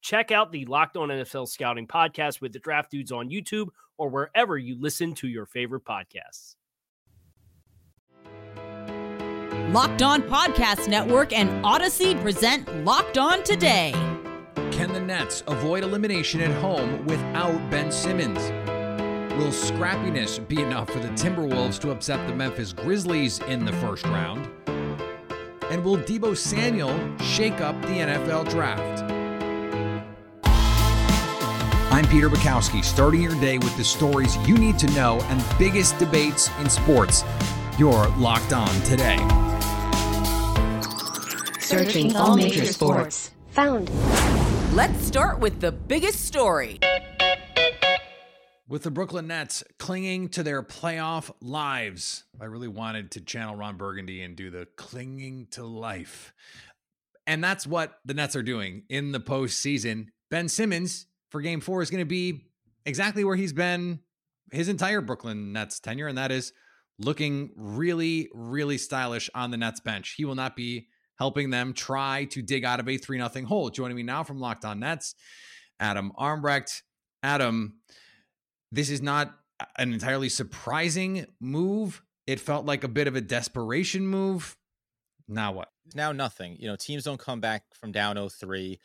[0.00, 4.08] Check out the Locked On NFL Scouting podcast with the Draft Dudes on YouTube or
[4.08, 6.56] wherever you listen to your favorite podcasts.
[9.72, 13.92] Locked On Podcast Network and Audacy present Locked On Today.
[14.72, 18.38] Can the Nets avoid elimination at home without Ben Simmons?
[19.36, 24.04] Will scrappiness be enough for the Timberwolves to upset the Memphis Grizzlies in the first
[24.06, 24.50] round?
[25.70, 29.19] And will Deebo Samuel shake up the NFL draft?
[32.00, 35.98] I'm Peter Bukowski, starting your day with the stories you need to know and biggest
[35.98, 37.24] debates in sports.
[37.76, 39.18] You're locked on today.
[41.60, 43.32] Searching all major sports.
[43.50, 43.90] Found.
[44.74, 46.78] Let's start with the biggest story.
[48.66, 52.24] With the Brooklyn Nets clinging to their playoff lives.
[52.40, 56.32] I really wanted to channel Ron Burgundy and do the clinging to life.
[57.26, 60.06] And that's what the Nets are doing in the postseason.
[60.30, 62.46] Ben Simmons for game four is going to be
[62.84, 64.00] exactly where he's been
[64.52, 66.52] his entire Brooklyn Nets tenure, and that is
[66.98, 70.14] looking really, really stylish on the Nets bench.
[70.16, 70.88] He will not be
[71.18, 73.70] helping them try to dig out of a 3 0 hole.
[73.70, 75.14] Joining me now from Locked On Nets,
[75.78, 76.82] Adam Armbrecht.
[77.22, 77.74] Adam,
[78.72, 79.34] this is not
[79.76, 82.02] an entirely surprising move.
[82.26, 84.56] It felt like a bit of a desperation move.
[85.28, 85.68] Now what?
[85.94, 86.56] Now nothing.
[86.58, 88.78] You know, teams don't come back from down 0-3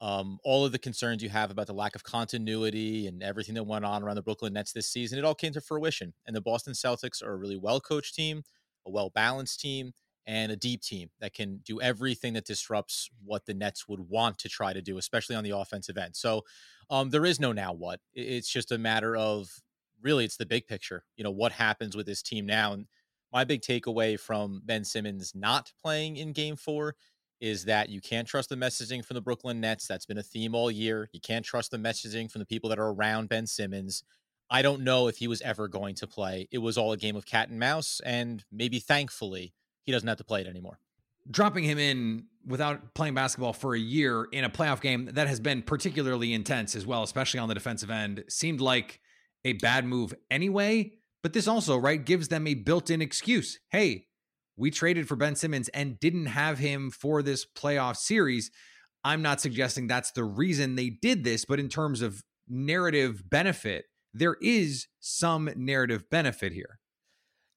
[0.00, 3.64] um, all of the concerns you have about the lack of continuity and everything that
[3.64, 6.12] went on around the Brooklyn Nets this season, it all came to fruition.
[6.26, 8.42] And the Boston Celtics are a really well coached team,
[8.86, 9.92] a well balanced team,
[10.26, 14.38] and a deep team that can do everything that disrupts what the Nets would want
[14.38, 16.16] to try to do, especially on the offensive end.
[16.16, 16.42] So
[16.90, 18.00] um, there is no now what.
[18.12, 19.48] It's just a matter of
[20.02, 21.04] really, it's the big picture.
[21.16, 22.72] You know, what happens with this team now?
[22.72, 22.86] And
[23.32, 26.96] my big takeaway from Ben Simmons not playing in game four
[27.40, 29.86] is that you can't trust the messaging from the Brooklyn Nets.
[29.86, 31.08] That's been a theme all year.
[31.12, 34.02] You can't trust the messaging from the people that are around Ben Simmons.
[34.50, 36.48] I don't know if he was ever going to play.
[36.50, 39.52] It was all a game of cat and mouse, and maybe thankfully
[39.82, 40.78] he doesn't have to play it anymore.
[41.28, 45.40] Dropping him in without playing basketball for a year in a playoff game that has
[45.40, 49.00] been particularly intense as well, especially on the defensive end, seemed like
[49.44, 50.92] a bad move anyway.
[51.22, 53.58] But this also, right, gives them a built in excuse.
[53.70, 54.05] Hey,
[54.56, 58.50] we traded for Ben Simmons and didn't have him for this playoff series.
[59.04, 63.84] I'm not suggesting that's the reason they did this, but in terms of narrative benefit,
[64.12, 66.78] there is some narrative benefit here.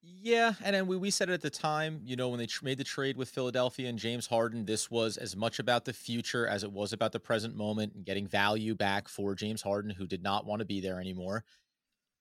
[0.01, 2.65] Yeah, and then we, we said it at the time, you know, when they tr-
[2.65, 6.47] made the trade with Philadelphia and James Harden, this was as much about the future
[6.47, 10.07] as it was about the present moment and getting value back for James Harden, who
[10.07, 11.45] did not want to be there anymore.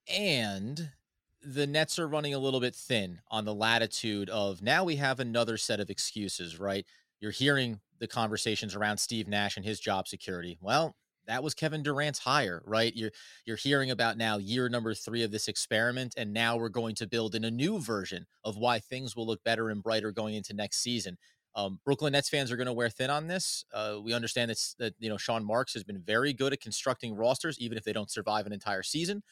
[0.08, 0.90] And
[1.42, 5.20] the Nets are running a little bit thin on the latitude of now we have
[5.20, 6.84] another set of excuses, right?
[7.20, 10.58] You're hearing the conversations around Steve Nash and his job security.
[10.60, 10.96] Well,
[11.26, 12.94] that was Kevin Durant's hire, right?
[12.96, 13.10] You're
[13.44, 17.06] you're hearing about now year number 3 of this experiment and now we're going to
[17.06, 20.54] build in a new version of why things will look better and brighter going into
[20.54, 21.18] next season.
[21.54, 23.64] Um, Brooklyn Nets fans are going to wear thin on this.
[23.72, 27.14] Uh, we understand that, that you know Sean Marks has been very good at constructing
[27.14, 29.22] rosters, even if they don't survive an entire season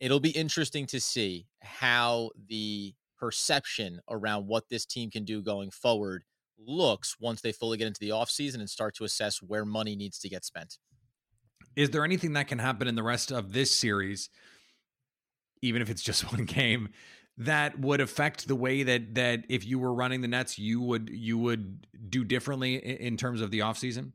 [0.00, 5.70] it'll be interesting to see how the perception around what this team can do going
[5.70, 6.24] forward
[6.58, 10.18] looks once they fully get into the offseason and start to assess where money needs
[10.18, 10.78] to get spent.
[11.76, 14.30] Is there anything that can happen in the rest of this series,
[15.62, 16.88] even if it's just one game,
[17.38, 21.08] that would affect the way that that if you were running the Nets, you would
[21.08, 24.12] you would do differently in, in terms of the offseason?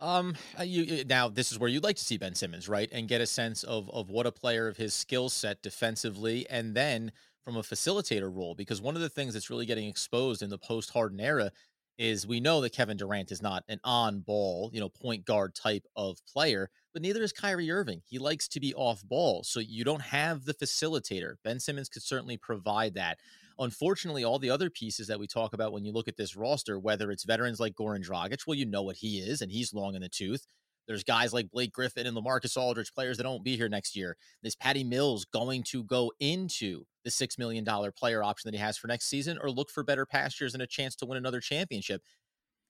[0.00, 3.08] Um, uh, you now this is where you'd like to see Ben Simmons, right, and
[3.08, 7.12] get a sense of of what a player of his skill set defensively, and then
[7.44, 10.58] from a facilitator role, because one of the things that's really getting exposed in the
[10.58, 11.50] post Harden era
[11.96, 15.54] is we know that Kevin Durant is not an on ball, you know, point guard
[15.54, 18.02] type of player, but neither is Kyrie Irving.
[18.04, 21.34] He likes to be off ball, so you don't have the facilitator.
[21.44, 23.18] Ben Simmons could certainly provide that.
[23.58, 26.78] Unfortunately, all the other pieces that we talk about when you look at this roster,
[26.78, 29.94] whether it's veterans like Goran Dragic, well, you know what he is, and he's long
[29.94, 30.46] in the tooth.
[30.86, 34.16] There's guys like Blake Griffin and LaMarcus Aldridge, players that won't be here next year.
[34.42, 37.64] Is Patty Mills going to go into the $6 million
[37.96, 40.66] player option that he has for next season or look for better pastures and a
[40.66, 42.02] chance to win another championship?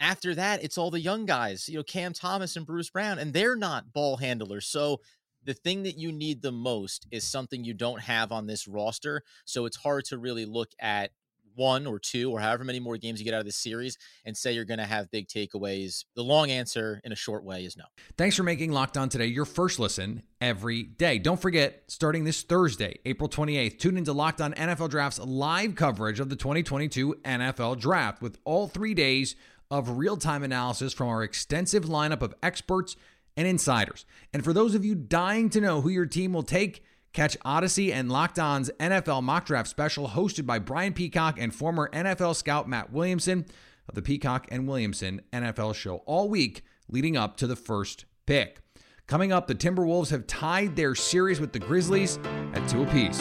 [0.00, 3.32] After that, it's all the young guys, you know, Cam Thomas and Bruce Brown, and
[3.32, 4.66] they're not ball handlers.
[4.66, 5.00] So
[5.44, 9.22] the thing that you need the most is something you don't have on this roster.
[9.44, 11.10] So it's hard to really look at
[11.56, 14.36] one or two or however many more games you get out of this series and
[14.36, 16.04] say you're going to have big takeaways.
[16.16, 17.84] The long answer in a short way is no.
[18.16, 21.18] Thanks for making Locked On Today your first listen every day.
[21.18, 26.20] Don't forget, starting this Thursday, April 28th, tune into Locked On NFL Draft's live coverage
[26.20, 29.36] of the 2022 NFL Draft with all three days
[29.70, 32.96] of real time analysis from our extensive lineup of experts
[33.36, 34.04] and insiders.
[34.32, 37.92] And for those of you dying to know who your team will take, catch Audacy
[37.92, 42.68] and Locked On's NFL Mock Draft Special hosted by Brian Peacock and former NFL scout
[42.68, 43.46] Matt Williamson
[43.88, 48.60] of the Peacock and Williamson NFL show all week leading up to the first pick.
[49.06, 52.18] Coming up, the Timberwolves have tied their series with the Grizzlies
[52.54, 53.20] at two apiece.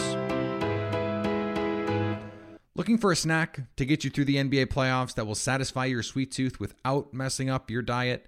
[2.76, 6.02] Looking for a snack to get you through the NBA playoffs that will satisfy your
[6.02, 8.28] sweet tooth without messing up your diet?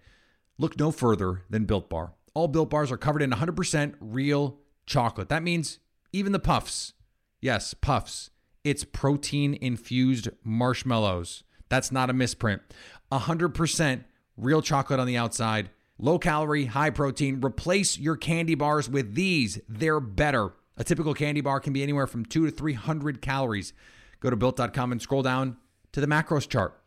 [0.57, 2.13] Look no further than Built Bar.
[2.33, 5.29] All Built Bars are covered in 100% real chocolate.
[5.29, 5.79] That means
[6.13, 6.93] even the puffs.
[7.41, 8.29] Yes, puffs.
[8.63, 11.43] It's protein infused marshmallows.
[11.69, 12.61] That's not a misprint.
[13.11, 14.03] 100%
[14.37, 17.41] real chocolate on the outside, low calorie, high protein.
[17.43, 19.59] Replace your candy bars with these.
[19.67, 20.53] They're better.
[20.77, 23.73] A typical candy bar can be anywhere from 2 to 300 calories.
[24.19, 25.57] Go to built.com and scroll down
[25.91, 26.81] to the macros chart.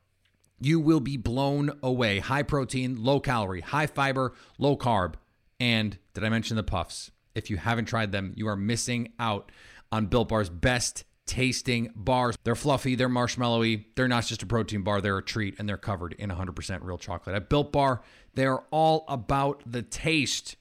[0.61, 2.19] You will be blown away.
[2.19, 5.15] High protein, low calorie, high fiber, low carb.
[5.61, 7.11] And did I mention the puffs?
[7.35, 9.53] If you haven't tried them, you are missing out
[9.93, 12.37] on Built Bar's best tasting bars.
[12.43, 15.77] They're fluffy, they're marshmallowy, they're not just a protein bar, they're a treat, and they're
[15.77, 17.37] covered in 100% real chocolate.
[17.37, 18.03] At Built Bar,
[18.35, 20.57] they're all about the taste.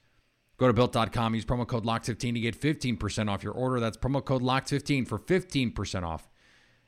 [0.58, 3.80] Go to built.com, use promo code LOCK15 to get 15% off your order.
[3.80, 6.28] That's promo code LOCK15 for 15% off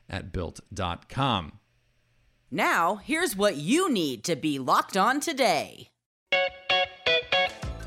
[0.08, 1.59] at built.com.
[2.52, 5.86] Now, here's what you need to be locked on today.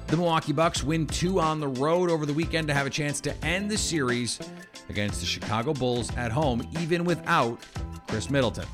[0.07, 3.19] The Milwaukee Bucks win two on the road over the weekend to have a chance
[3.21, 4.39] to end the series
[4.87, 7.59] against the Chicago Bulls at home, even without
[8.07, 8.65] Khris Middleton.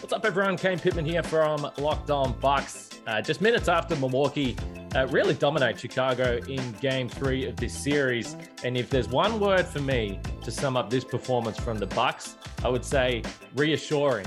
[0.00, 0.56] What's up, everyone?
[0.56, 2.88] Kane Pittman here from Locked On Bucks.
[3.06, 4.56] Uh, just minutes after Milwaukee
[4.94, 8.34] uh, really dominate Chicago in game three of this series.
[8.64, 12.36] And if there's one word for me to sum up this performance from the Bucks,
[12.64, 13.22] I would say
[13.54, 14.26] reassuring.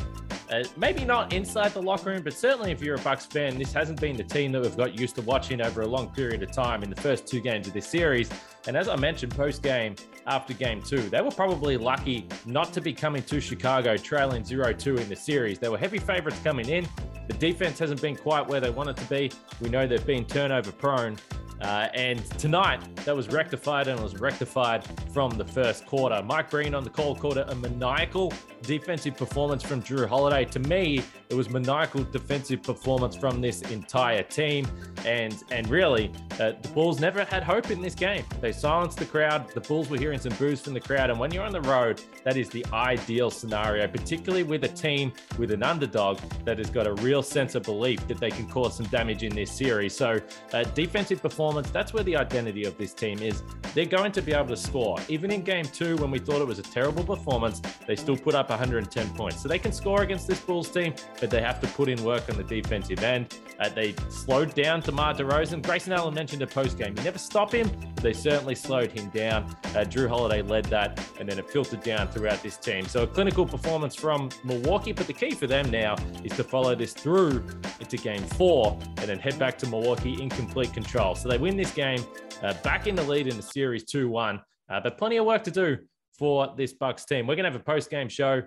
[0.52, 3.74] Uh, maybe not inside the locker room, but certainly if you're a Bucks fan, this
[3.74, 6.52] hasn't been the team that we've got used to watching over a long period of
[6.52, 8.30] time in the first two games of this series.
[8.68, 9.96] And as I mentioned post game,
[10.28, 14.74] after game two, they were probably lucky not to be coming to Chicago trailing 0
[14.74, 15.60] 2 in the series.
[15.60, 16.88] They were heavy favorites coming in.
[17.28, 19.32] The defense hasn't been quite where they want it to be.
[19.62, 21.18] We know they've been turnover prone.
[21.62, 26.22] Uh, and tonight, that was rectified and was rectified from the first quarter.
[26.22, 28.34] Mike Breen on the call called it a maniacal
[28.66, 30.46] defensive performance from Jrue Holiday.
[30.46, 34.68] To me, it was maniacal defensive performance from this entire team.
[35.06, 38.24] And and really, uh, the Bulls never had hope in this game.
[38.42, 39.50] They silenced the crowd.
[39.50, 41.10] The Bulls were hearing some boos from the crowd.
[41.10, 45.14] And when you're on the road, that is the ideal scenario, particularly with a team
[45.38, 48.78] with an underdog that has got a real sense of belief that they can cause
[48.78, 49.96] some damage in this series.
[49.96, 50.20] So,
[50.54, 53.44] uh, defensive performance, that's where the identity of this team is.
[53.74, 54.98] They're going to be able to score.
[55.08, 58.36] Even in game two, when we thought it was a terrible performance, they still put
[58.36, 59.42] up 110 points.
[59.42, 62.30] So they can score against this Bulls team, but they have to put in work
[62.30, 63.38] on the defensive end.
[63.60, 65.62] Uh, they slowed down DeMar DeRozan.
[65.62, 66.96] Grayson Allen mentioned a post game.
[66.98, 67.70] You never stop him,
[68.02, 69.44] they certainly slowed him down.
[69.66, 72.86] Uh, Jrue Holiday led that, and then it filtered down throughout this team.
[72.86, 76.76] So a clinical performance from Milwaukee, but the key for them now is to follow
[76.76, 77.46] this through
[77.80, 81.16] into game four and then head back to Milwaukee in complete control.
[81.16, 82.04] So they win this game,
[82.44, 84.42] uh, back in the lead in the series 2 1.
[84.68, 85.78] Uh, but plenty of work to do
[86.18, 87.28] for this Bucks team.
[87.28, 88.42] We're going to have a post game show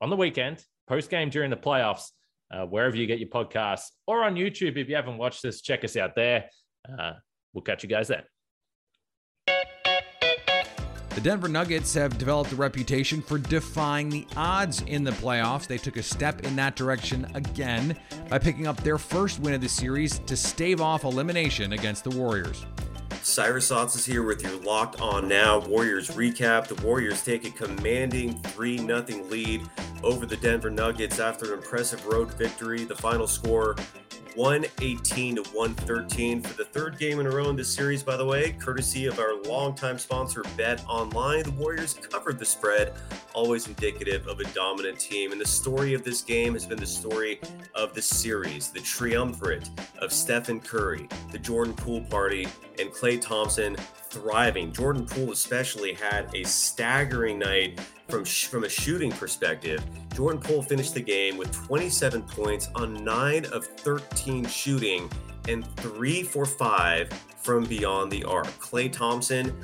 [0.00, 2.10] on the weekend, post game during the playoffs,
[2.52, 4.76] uh, wherever you get your podcasts, or on YouTube.
[4.76, 6.46] If you haven't watched this, check us out there.
[6.88, 7.12] Uh,
[7.52, 8.22] we'll catch you guys then.
[11.14, 15.66] The The Denver Nuggets have developed a reputation for defying the odds in the playoffs.
[15.66, 17.94] They took a step in that direction again
[18.30, 22.10] by picking up their first win of the series to stave off elimination against the
[22.16, 22.64] Warriors.
[23.22, 26.66] Cyrus Sauce is here with your Locked On Now Warriors recap.
[26.68, 29.68] The Warriors take a commanding 3 0 lead
[30.02, 32.84] over the Denver Nuggets after an impressive road victory.
[32.84, 33.76] The final score
[34.40, 38.24] 118 to 113 for the third game in a row in this series, by the
[38.24, 41.42] way, courtesy of our longtime sponsor, Bet Online.
[41.42, 42.94] The Warriors covered the spread,
[43.34, 45.32] always indicative of a dominant team.
[45.32, 47.38] And the story of this game has been the story
[47.74, 49.68] of the series, the triumvirate
[49.98, 53.76] of Stephen Curry, the Jordan Poole party, and Klay Thompson
[54.10, 54.72] thriving.
[54.72, 59.82] Jordan Poole especially had a staggering night from sh- from a shooting perspective.
[60.14, 65.10] Jordan Poole finished the game with 27 points on 9 of 13 shooting
[65.48, 67.08] and 3 for 5
[67.42, 68.46] from beyond the arc.
[68.58, 69.56] Klay Thompson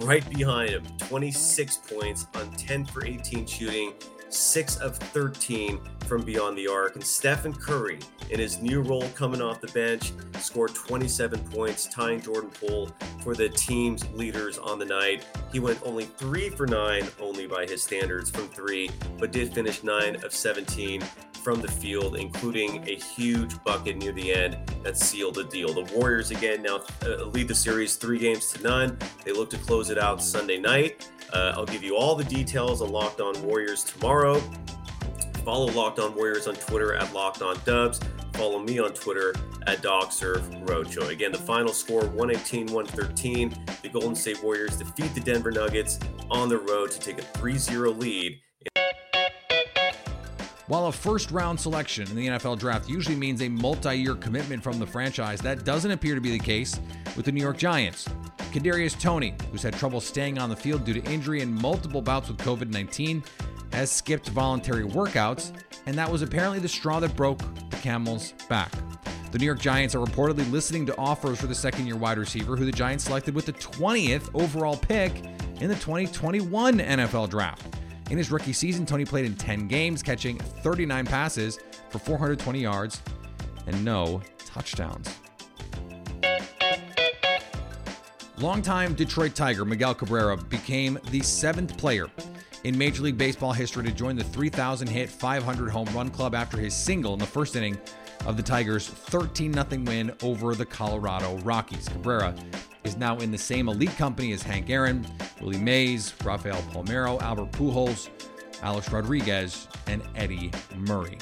[0.00, 3.92] right behind him, 26 points on 10 for 18 shooting
[4.32, 6.94] 6 of 13 from beyond the arc.
[6.94, 7.98] And Stephen Curry,
[8.30, 12.90] in his new role coming off the bench, scored 27 points, tying Jordan Poole
[13.22, 15.26] for the team's leaders on the night.
[15.52, 19.82] He went only 3 for 9, only by his standards from 3, but did finish
[19.82, 21.02] 9 of 17
[21.42, 25.72] from the field, including a huge bucket near the end that sealed the deal.
[25.72, 28.98] The Warriors again now uh, lead the series three games to none.
[29.24, 31.08] They look to close it out Sunday night.
[31.32, 34.40] Uh, I'll give you all the details on Locked On Warriors tomorrow.
[35.44, 38.00] Follow Locked On Warriors on Twitter at Locked On Dubs.
[38.34, 39.34] Follow me on Twitter
[39.66, 41.08] at Dogsurf Roadshow.
[41.08, 43.54] Again, the final score 118 113.
[43.82, 45.98] The Golden State Warriors defeat the Denver Nuggets
[46.30, 48.40] on the road to take a 3 0 lead.
[50.70, 54.62] While a first round selection in the NFL draft usually means a multi year commitment
[54.62, 56.78] from the franchise, that doesn't appear to be the case
[57.16, 58.06] with the New York Giants.
[58.52, 62.28] Kadarius Toney, who's had trouble staying on the field due to injury and multiple bouts
[62.28, 63.20] with COVID 19,
[63.72, 65.52] has skipped voluntary workouts,
[65.86, 68.70] and that was apparently the straw that broke the camel's back.
[69.32, 72.54] The New York Giants are reportedly listening to offers for the second year wide receiver,
[72.54, 75.16] who the Giants selected with the 20th overall pick
[75.60, 77.79] in the 2021 NFL draft.
[78.10, 83.00] In his rookie season, Toney played in 10 games, catching 39 passes for 420 yards
[83.66, 85.08] and no touchdowns.
[88.38, 92.08] Longtime Detroit Tiger Miguel Cabrera became the seventh player
[92.64, 96.56] in Major League Baseball history to join the 3,000 hit, 500 home run club after
[96.56, 97.78] his single in the first inning
[98.26, 101.88] of the Tigers' 13 0 win over the Colorado Rockies.
[101.88, 102.34] Cabrera
[102.84, 105.06] is now in the same elite company as Hank Aaron,
[105.40, 108.08] Willie Mays, Rafael Palmeiro, Albert Pujols,
[108.62, 111.18] Alex Rodriguez, and Eddie Murray.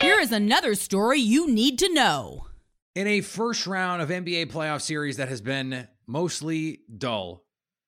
[0.00, 2.46] Here is another story you need to know.
[2.94, 7.44] In a first round of NBA playoff series that has been mostly dull,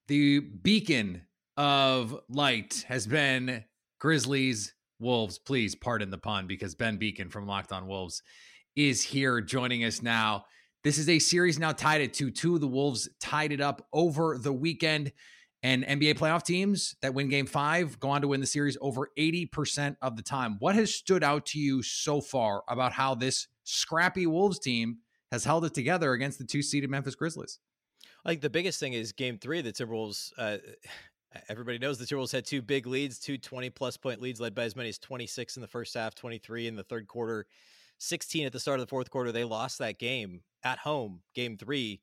[0.08, 1.22] the beacon
[1.56, 3.64] of light has been
[3.98, 5.38] Grizzlies Wolves.
[5.38, 8.22] Please pardon the pun because Ben Beecken from Locked On Wolves
[8.76, 10.44] is here joining us now.
[10.84, 12.58] This is a series now tied at 2 2.
[12.58, 15.12] The Wolves tied it up over the weekend.
[15.64, 19.10] And NBA playoff teams that win game five go on to win the series over
[19.16, 20.56] 80% of the time.
[20.58, 24.98] What has stood out to you so far about how this scrappy Wolves team
[25.30, 27.60] has held it together against the two seeded Memphis Grizzlies?
[28.24, 30.32] I think the biggest thing is game three, the Timberwolves.
[30.36, 30.58] Uh,
[31.48, 34.64] everybody knows the Timberwolves had two big leads, two 20 plus point leads, led by
[34.64, 37.46] as many as 26 in the first half, 23 in the third quarter,
[38.02, 39.30] 16 at the start of the fourth quarter.
[39.30, 42.00] They lost that game at home, game three,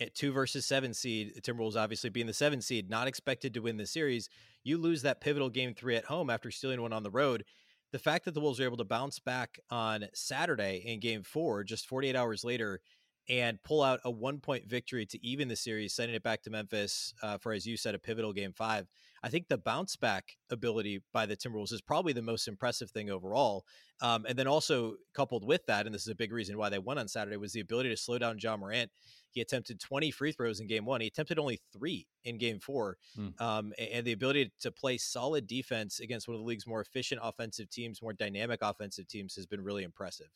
[0.00, 1.32] at two versus seven seed.
[1.34, 4.28] The Timberwolves obviously being the seven seed, not expected to win the series.
[4.64, 7.44] You lose that pivotal game three at home after stealing one on the road.
[7.92, 11.62] The fact that the Wolves are able to bounce back on Saturday in game four,
[11.62, 12.80] just 48 hours later,
[13.28, 16.50] and pull out a one point victory to even the series, sending it back to
[16.50, 18.86] Memphis uh, for, as you said, a pivotal game five.
[19.22, 23.08] I think the bounce back ability by the Timberwolves is probably the most impressive thing
[23.08, 23.64] overall.
[24.02, 26.78] Um, and then also coupled with that, and this is a big reason why they
[26.78, 28.90] won on Saturday, was the ability to slow down Ja Morant.
[29.30, 31.00] He attempted 20 free throws in game one.
[31.00, 32.98] He attempted only three in game four.
[33.16, 33.28] Hmm.
[33.38, 37.20] Um, and the ability to play solid defense against one of the league's more efficient
[37.24, 40.28] offensive teams, more dynamic offensive teams has been really impressive.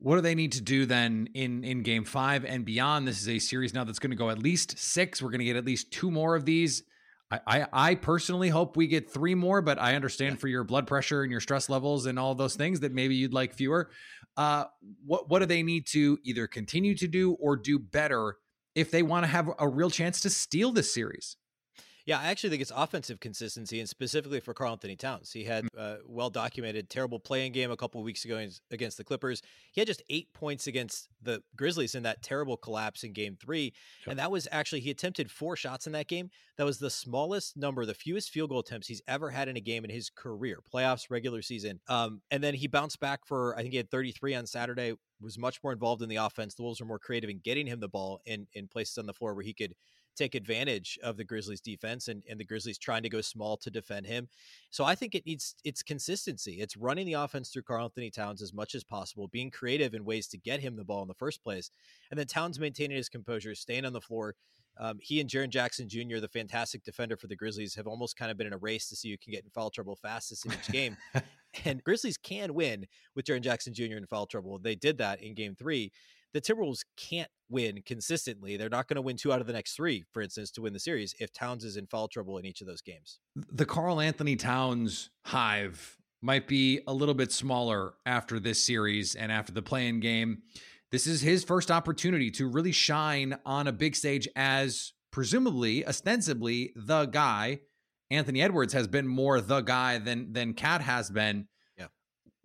[0.00, 3.08] What do they need to do then in in game five and beyond?
[3.08, 5.20] This is a series now that's going to go at least six.
[5.20, 6.84] We're going to get at least two more of these.
[7.30, 10.86] I, I, I personally hope we get three more, but I understand for your blood
[10.86, 13.90] pressure and your stress levels and all those things that maybe you'd like fewer.
[14.36, 14.64] Uh,
[15.04, 18.36] what what do they need to either continue to do or do better
[18.76, 21.36] if they want to have a real chance to steal this series?
[22.08, 25.30] Yeah, I actually think it's offensive consistency, and specifically for Karl-Anthony Towns.
[25.30, 25.68] He had Mm.
[25.76, 29.42] uh, well documented terrible playing game a couple weeks ago against- against the Clippers.
[29.72, 33.74] He had just eight points against the Grizzlies in that terrible collapse in Game Three,
[34.06, 36.30] and that was actually he attempted four shots in that game.
[36.56, 39.60] That was the smallest number, the fewest field goal attempts he's ever had in a
[39.60, 41.78] game in his career, playoffs, regular season.
[41.88, 44.94] Um, and then he bounced back for I think he had 33 on Saturday.
[45.20, 46.54] Was much more involved in the offense.
[46.54, 49.12] The Wolves were more creative in getting him the ball in in places on the
[49.12, 49.74] floor where he could
[50.18, 53.70] take advantage of the Grizzlies defense and, and the Grizzlies trying to go small to
[53.70, 54.28] defend him.
[54.70, 56.60] So I think it needs it's consistency.
[56.60, 60.26] It's running the offense through Karl-Anthony Towns as much as possible, being creative in ways
[60.28, 61.70] to get him the ball in the first place.
[62.10, 64.34] And then Towns maintaining his composure, staying on the floor.
[64.80, 68.30] Um, he and Jaren Jackson Jr., the fantastic defender for the Grizzlies, have almost kind
[68.30, 70.52] of been in a race to see who can get in foul trouble fastest in
[70.52, 70.96] each game.
[71.64, 73.96] and Grizzlies can win with Jaren Jackson Jr.
[73.96, 74.58] in foul trouble.
[74.58, 75.90] They did that in game three.
[76.34, 78.56] The Timberwolves can't win consistently.
[78.56, 80.72] They're not going to win two out of the next three, for instance, to win
[80.72, 83.18] the series if Towns is in foul trouble in each of those games.
[83.34, 89.52] the Karl-Anthony Towns hive might be a little bit smaller after this series and after
[89.52, 90.42] the play-in game.
[90.90, 96.72] This is his first opportunity to really shine on a big stage as presumably, ostensibly,
[96.74, 97.60] the guy.
[98.10, 101.46] Anthony Edwards has been more the guy than than Cat has been.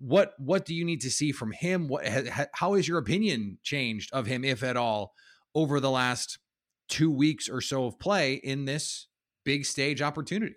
[0.06, 1.88] What what do you need to see from him?
[1.88, 5.14] What ha, how has your opinion changed of him, if at all,
[5.56, 6.40] over the last
[6.90, 9.08] two weeks or so of play in this
[9.46, 10.56] big stage opportunity?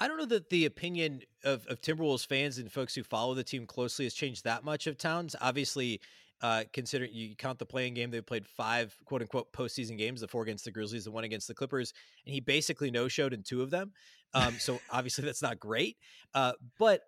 [0.00, 3.44] I don't know that the opinion of, of Timberwolves fans and folks who follow the
[3.44, 5.36] team closely has changed that much of Towns.
[5.42, 6.00] Obviously,
[6.40, 10.28] uh, considering you count the play-in game, they played five quote unquote postseason games, the
[10.28, 11.92] four against the Grizzlies, the one against the Clippers,
[12.24, 13.92] and he basically no showed in two of them.
[14.32, 15.98] Um, so obviously that's not great.
[16.32, 17.02] Uh, but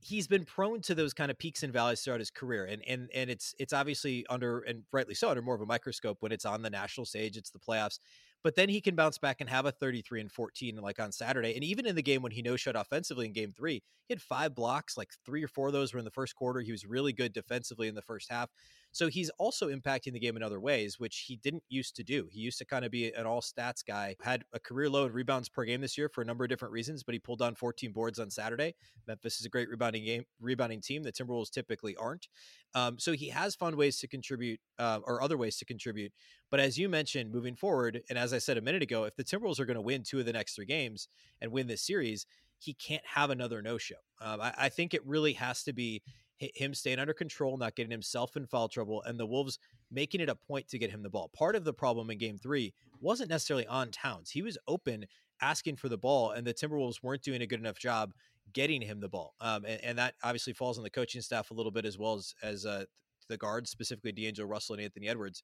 [0.00, 2.64] he's been prone to those kind of peaks and valleys throughout his career.
[2.64, 6.18] And and and it's it's obviously under and rightly so under more of a microscope
[6.20, 7.98] when it's on the national stage, it's the playoffs.
[8.46, 11.56] But then he can bounce back and have a 33 and 14 like on Saturday.
[11.56, 14.22] And even in the game when he no showed offensively in game three, he had
[14.22, 16.60] five blocks, like three or four of those were in the first quarter.
[16.60, 18.48] He was really good defensively in the first half.
[18.92, 22.28] So he's also impacting the game in other ways, which he didn't used to do.
[22.30, 25.12] He used to kind of be an all stats guy, had a career low in
[25.12, 27.56] rebounds per game this year for a number of different reasons, but he pulled down
[27.56, 28.76] 14 boards on Saturday.
[29.08, 31.02] Memphis is a great rebounding game, rebounding team.
[31.02, 32.28] The Timberwolves typically aren't.
[32.74, 36.12] Um, so he has found ways to contribute uh, or other ways to contribute.
[36.56, 39.22] But as you mentioned, moving forward, and as I said a minute ago, if the
[39.22, 41.06] Timberwolves are going to win two of the next three games
[41.42, 42.24] and win this series,
[42.56, 43.96] he can't have another no show.
[44.22, 46.02] Um, I, I think it really has to be
[46.38, 49.58] him staying under control, not getting himself in foul trouble, and the Wolves
[49.90, 51.30] making it a point to get him the ball.
[51.36, 54.30] Part of the problem in game three wasn't necessarily on Towns.
[54.30, 55.04] He was open
[55.42, 58.14] asking for the ball, and the Timberwolves weren't doing a good enough job
[58.54, 59.34] getting him the ball.
[59.42, 62.14] Um, and, and that obviously falls on the coaching staff a little bit as well
[62.14, 62.86] as, as uh,
[63.28, 65.42] the guards, specifically D'Angelo Russell and Anthony Edwards.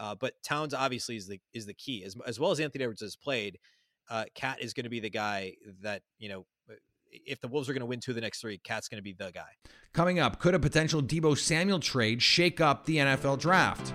[0.00, 3.02] Uh, but Towns obviously is the is the key as as well as Anthony Edwards
[3.02, 3.58] has played.
[4.08, 6.46] Uh, Cat is going to be the guy that you know.
[7.12, 9.02] If the Wolves are going to win two of the next three, Cat's going to
[9.02, 9.48] be the guy.
[9.92, 13.92] Coming up, could a potential Deebo Samuel trade shake up the NFL draft?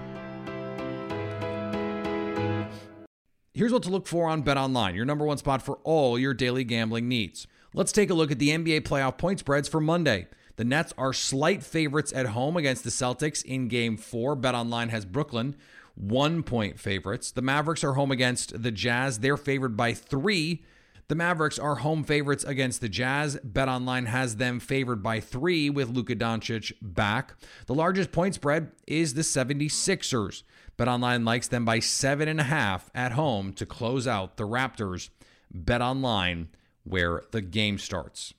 [3.53, 6.33] Here's what to look for on Bet Online, your number one spot for all your
[6.33, 7.47] daily gambling needs.
[7.73, 10.27] Let's take a look at the NBA playoff point spreads for Monday.
[10.57, 14.35] The Nets are slight favorites at home against the Celtics in game four.
[14.35, 15.55] Bet Online has Brooklyn
[15.95, 17.31] one point favorites.
[17.31, 19.19] The Mavericks are home against the Jazz.
[19.19, 20.63] They're favored by three.
[21.08, 23.38] The Mavericks are home favorites against the Jazz.
[23.47, 27.36] BetOnline has them favored by three with Luka Doncic back.
[27.67, 30.43] The largest point spread is the 76ers.
[30.77, 35.10] BetOnline likes them by seven and a half at home to close out the Raptors.
[35.55, 36.47] BetOnline,
[36.84, 38.34] where the game starts.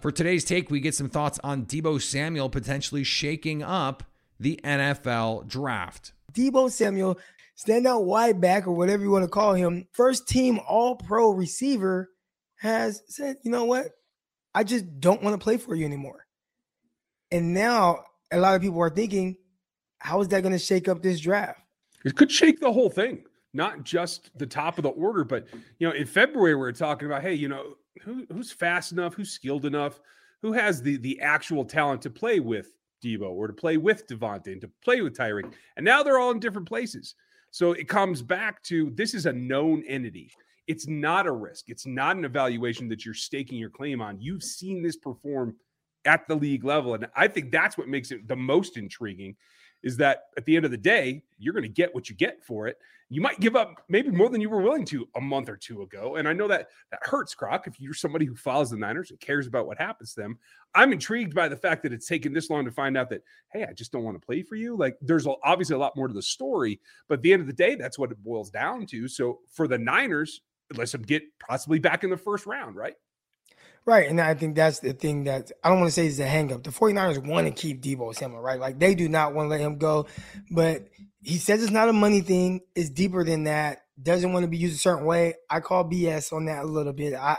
[0.00, 4.02] For today's take, we get some thoughts on Deebo Samuel potentially shaking up
[4.40, 6.12] the NFL draft.
[6.32, 7.18] Deebo Samuel,
[7.56, 12.10] standout wide back or whatever you want to call him, first team all pro receiver,
[12.56, 13.86] has said, you know what?
[14.54, 16.26] I just don't want to play for you anymore.
[17.30, 19.36] And now a lot of people are thinking,
[19.98, 21.60] how is that going to shake up this draft?
[22.04, 25.46] It could shake the whole thing, not just the top of the order, but
[25.78, 29.14] you know, in February we are talking about, hey, you know, who, who's fast enough,
[29.14, 30.00] who's skilled enough,
[30.42, 34.48] who has the the actual talent to play with Deebo or to play with Davante
[34.48, 35.52] and to play with Tyreek.
[35.76, 37.14] And now they're all in different places.
[37.50, 40.30] So it comes back to this is a known entity.
[40.66, 41.68] It's not a risk.
[41.68, 44.20] It's not an evaluation that you're staking your claim on.
[44.20, 45.56] You've seen this perform
[46.04, 46.94] at the league level.
[46.94, 49.36] And I think that's what makes it the most intriguing.
[49.82, 52.42] Is that at the end of the day, you're going to get what you get
[52.42, 52.78] for it.
[53.10, 55.80] You might give up maybe more than you were willing to a month or two
[55.80, 56.16] ago.
[56.16, 59.18] And I know that that hurts, Croc, if you're somebody who follows the Niners and
[59.18, 60.38] cares about what happens to them.
[60.74, 63.64] I'm intrigued by the fact that it's taken this long to find out that, hey,
[63.64, 64.76] I just don't want to play for you.
[64.76, 67.54] Like there's obviously a lot more to the story, but at the end of the
[67.54, 69.08] day, that's what it boils down to.
[69.08, 70.42] So for the Niners,
[70.76, 72.94] let's them get possibly back in the first round, right?
[73.88, 74.06] Right.
[74.06, 76.62] And I think that's the thing that I don't want to say is a hangup.
[76.62, 78.60] The 49ers want to keep Deebo Samuel, right?
[78.60, 80.06] Like they do not want to let him go.
[80.50, 80.88] But
[81.22, 83.78] he says it's not a money thing, it's deeper than that.
[84.02, 85.36] Doesn't want to be used a certain way.
[85.48, 87.14] I call BS on that a little bit.
[87.14, 87.38] I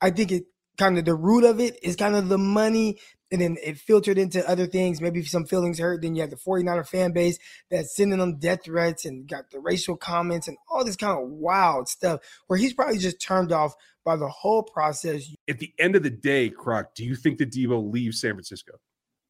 [0.00, 0.46] I think it
[0.78, 2.98] kind of the root of it is kind of the money
[3.32, 5.00] and then it filtered into other things.
[5.00, 6.02] Maybe some feelings hurt.
[6.02, 7.38] Then you have the 49er fan base
[7.70, 11.28] that's sending them death threats and got the racial comments and all this kind of
[11.28, 15.34] wild stuff where he's probably just turned off by the whole process.
[15.48, 18.74] At the end of the day, Croc, do you think that Deebo leaves San Francisco?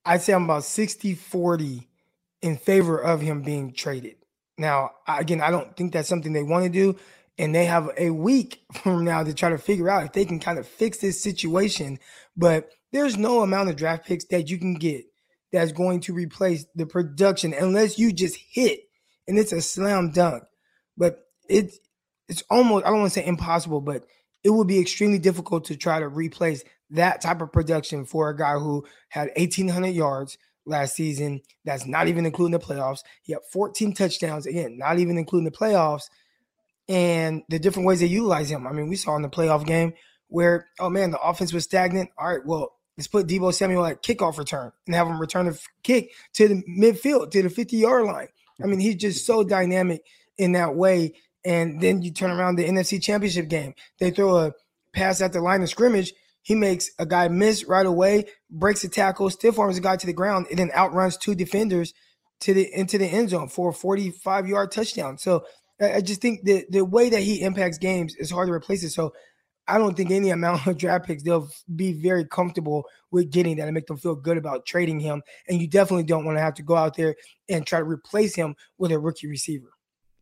[0.04, 1.88] I'd say I'm about 60 40
[2.42, 4.16] in favor of him being traded.
[4.58, 6.96] Now, again, I don't think that's something they want to do.
[7.38, 10.40] And they have a week from now to try to figure out if they can
[10.40, 11.98] kind of fix this situation.
[12.36, 15.04] But there's no amount of draft picks that you can get
[15.52, 18.80] that's going to replace the production unless you just hit
[19.26, 20.44] and it's a slam dunk.
[20.96, 21.78] But it's
[22.28, 24.04] it's almost I don't want to say impossible, but
[24.44, 28.36] it would be extremely difficult to try to replace that type of production for a
[28.36, 31.40] guy who had 1800 yards last season.
[31.64, 33.02] That's not even including the playoffs.
[33.22, 36.04] He had 14 touchdowns again, not even including the playoffs.
[36.88, 38.66] And the different ways they utilize him.
[38.66, 39.94] I mean, we saw in the playoff game
[40.28, 42.10] where, oh man, the offense was stagnant.
[42.18, 45.54] All right, well, Let's put Deebo Samuel at kickoff return and have him return a
[45.82, 48.28] kick to the midfield, to the 50 yard line.
[48.62, 50.02] I mean, he's just so dynamic
[50.38, 51.14] in that way.
[51.44, 53.74] And then you turn around the NFC championship game.
[53.98, 54.52] They throw a
[54.92, 56.14] pass at the line of scrimmage.
[56.42, 60.06] He makes a guy miss right away, breaks a tackle, stiff arms a guy to
[60.06, 61.94] the ground, and then outruns two defenders
[62.40, 65.18] to the into the end zone for a 45 yard touchdown.
[65.18, 65.44] So
[65.80, 68.90] I just think the the way that he impacts games is hard to replace it.
[68.90, 69.14] So
[69.66, 73.64] I don't think any amount of draft picks they'll be very comfortable with getting that
[73.64, 75.22] and make them feel good about trading him.
[75.48, 77.14] And you definitely don't want to have to go out there
[77.48, 79.70] and try to replace him with a rookie receiver.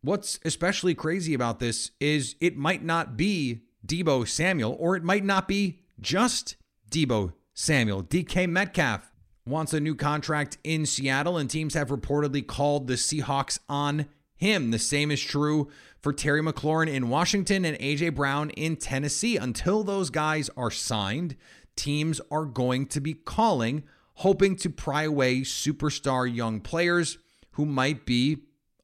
[0.01, 5.23] What's especially crazy about this is it might not be Deebo Samuel, or it might
[5.23, 6.55] not be just
[6.91, 8.03] Deebo Samuel.
[8.03, 9.11] DK Metcalf
[9.45, 14.71] wants a new contract in Seattle, and teams have reportedly called the Seahawks on him.
[14.71, 15.69] The same is true
[15.99, 19.37] for Terry McLaurin in Washington and AJ Brown in Tennessee.
[19.37, 21.35] Until those guys are signed,
[21.75, 23.83] teams are going to be calling,
[24.15, 27.17] hoping to pry away superstar young players
[27.51, 28.37] who might be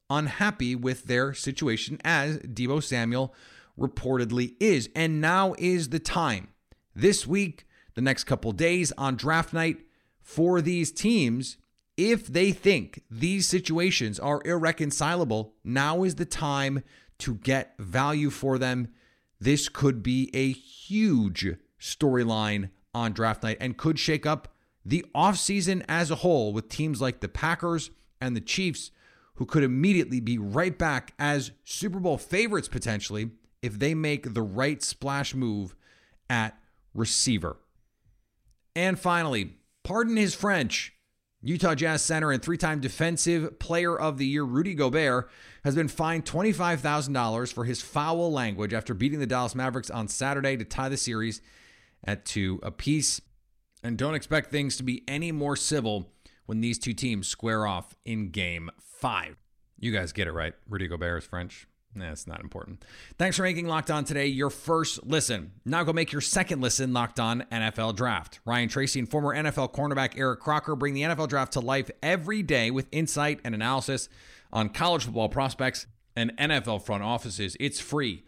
[0.09, 3.33] unhappy with their situation, as Deebo Samuel
[3.77, 4.89] reportedly is.
[4.95, 6.49] And now is the time.
[6.95, 9.77] This week, the next couple days on draft night
[10.21, 11.57] for these teams
[11.99, 16.81] if they think these situations are irreconcilable, now is the time
[17.17, 18.87] to get value for them.
[19.41, 24.53] This could be a huge storyline on draft night and could shake up
[24.85, 28.91] the offseason as a whole with teams like the Packers and the Chiefs,
[29.35, 33.31] who could immediately be right back as Super Bowl favorites potentially
[33.61, 35.75] if they make the right splash move
[36.29, 36.57] at
[36.93, 37.57] receiver.
[38.73, 40.93] And finally, pardon his French.
[41.41, 45.29] Utah Jazz center and three time defensive player of the year Rudy Gobert
[45.63, 50.57] has been fined $25,000 for his foul language after beating the Dallas Mavericks on Saturday
[50.57, 51.41] to tie the series
[52.03, 53.21] at two apiece.
[53.83, 56.11] And don't expect things to be any more civil
[56.45, 59.37] when these two teams square off in game five.
[59.77, 60.53] You guys get it right.
[60.67, 61.67] Rudy Gobert is French.
[61.95, 62.85] Nah, it's not important.
[63.17, 65.51] Thanks for making Locked On today your first listen.
[65.65, 68.39] Now go make your second listen Locked On NFL Draft.
[68.45, 72.43] Ryan Tracy and former NFL cornerback Eric Crocker bring the NFL Draft to life every
[72.43, 74.07] day with insight and analysis
[74.53, 77.57] on college football prospects and NFL front offices.
[77.59, 78.23] It's free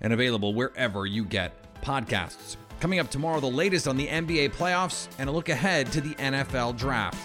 [0.00, 2.56] and available wherever you get podcasts.
[2.78, 6.14] Coming up tomorrow, the latest on the NBA playoffs and a look ahead to the
[6.14, 7.18] NFL Draft.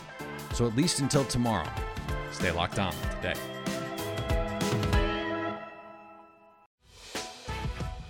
[0.54, 1.70] So at least until tomorrow,
[2.32, 3.55] stay locked on today.